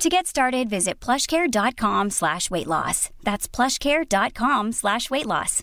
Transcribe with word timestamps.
To 0.00 0.08
get 0.08 0.26
started, 0.26 0.70
visit 0.70 0.98
plushcare.com 0.98 2.08
slash 2.08 2.50
weight 2.50 2.66
loss. 2.66 3.10
That's 3.22 3.46
plushcare.com 3.46 4.72
slash 4.72 5.10
weight 5.10 5.26
loss. 5.26 5.62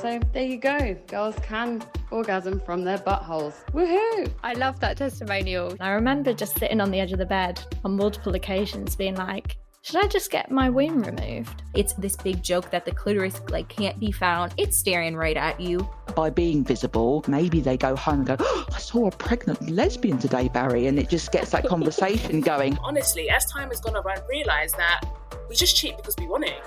So 0.00 0.20
there 0.32 0.44
you 0.44 0.56
go. 0.58 0.96
Girls 1.08 1.34
can 1.42 1.82
orgasm 2.12 2.60
from 2.60 2.84
their 2.84 2.98
buttholes. 2.98 3.54
Woohoo! 3.72 4.32
I 4.44 4.52
love 4.52 4.78
that 4.78 4.98
testimonial. 4.98 5.74
I 5.80 5.90
remember 5.90 6.32
just 6.32 6.56
sitting 6.56 6.80
on 6.80 6.92
the 6.92 7.00
edge 7.00 7.12
of 7.12 7.18
the 7.18 7.26
bed 7.26 7.60
on 7.84 7.96
multiple 7.96 8.36
occasions 8.36 8.94
being 8.94 9.16
like, 9.16 9.56
should 9.82 10.04
I 10.04 10.08
just 10.08 10.30
get 10.30 10.50
my 10.50 10.68
wing 10.68 11.00
removed? 11.02 11.62
It's 11.74 11.94
this 11.94 12.14
big 12.14 12.42
joke 12.42 12.70
that 12.70 12.84
the 12.84 12.92
clitoris 12.92 13.40
like 13.48 13.68
can't 13.68 13.98
be 13.98 14.12
found. 14.12 14.52
It's 14.58 14.78
staring 14.78 15.16
right 15.16 15.38
at 15.38 15.58
you. 15.58 15.88
By 16.14 16.28
being 16.28 16.62
visible, 16.62 17.24
maybe 17.26 17.60
they 17.60 17.78
go 17.78 17.96
home 17.96 18.18
and 18.20 18.26
go, 18.26 18.36
oh, 18.38 18.66
I 18.74 18.78
saw 18.78 19.08
a 19.08 19.10
pregnant 19.10 19.70
lesbian 19.70 20.18
today, 20.18 20.48
Barry, 20.48 20.86
and 20.86 20.98
it 20.98 21.08
just 21.08 21.32
gets 21.32 21.50
that 21.52 21.66
conversation 21.66 22.40
going. 22.42 22.76
Honestly, 22.84 23.30
as 23.30 23.46
time 23.46 23.70
has 23.70 23.80
gone 23.80 23.96
on, 23.96 24.06
I 24.06 24.18
realise 24.28 24.72
that 24.72 25.00
we 25.48 25.56
just 25.56 25.76
cheat 25.76 25.96
because 25.96 26.14
we 26.18 26.26
want 26.26 26.44
it. 26.44 26.60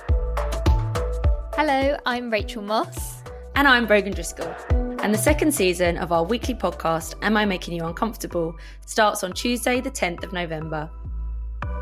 Hello, 1.53 1.95
I'm 2.07 2.31
Rachel 2.31 2.63
Moss. 2.63 3.21
And 3.55 3.67
I'm 3.67 3.85
Brogan 3.85 4.13
Driscoll. 4.13 4.55
And 5.03 5.13
the 5.13 5.19
second 5.19 5.53
season 5.53 5.97
of 5.97 6.11
our 6.11 6.23
weekly 6.23 6.55
podcast, 6.55 7.13
Am 7.21 7.37
I 7.37 7.45
Making 7.45 7.75
You 7.75 7.85
Uncomfortable, 7.85 8.55
starts 8.87 9.23
on 9.23 9.33
Tuesday, 9.33 9.81
the 9.81 9.91
10th 9.91 10.23
of 10.23 10.33
November. 10.33 10.89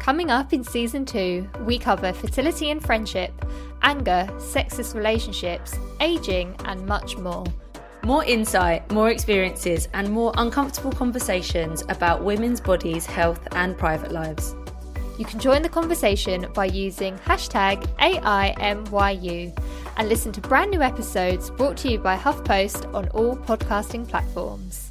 Coming 0.02 0.32
up 0.32 0.52
in 0.52 0.64
season 0.64 1.06
two, 1.06 1.48
we 1.60 1.78
cover 1.78 2.12
fertility 2.12 2.72
and 2.72 2.84
friendship, 2.84 3.32
anger, 3.84 4.28
sexist 4.38 4.96
relationships, 4.96 5.78
aging, 6.00 6.56
and 6.66 6.84
much 6.88 7.18
more. 7.18 7.46
More 8.02 8.26
insight, 8.26 8.90
more 8.92 9.12
experiences, 9.12 9.88
and 9.94 10.10
more 10.10 10.34
uncomfortable 10.38 10.92
conversations 10.92 11.84
about 11.88 12.24
women's 12.24 12.60
bodies, 12.60 13.06
health, 13.06 13.48
and 13.52 13.78
private 13.78 14.12
lives. 14.12 14.56
You 15.20 15.26
can 15.26 15.40
join 15.40 15.62
the 15.62 15.70
conversation 15.70 16.48
by 16.52 16.66
using 16.66 17.16
hashtag 17.20 17.86
AIMYU 18.00 19.56
and 19.98 20.10
listen 20.10 20.32
to 20.32 20.42
brand 20.42 20.72
new 20.72 20.82
episodes 20.82 21.52
brought 21.52 21.78
to 21.78 21.92
you 21.92 22.00
by 22.00 22.18
HuffPost 22.18 22.92
on 22.96 23.08
all 23.10 23.38
podcasting 23.38 24.08
platforms. 24.10 24.91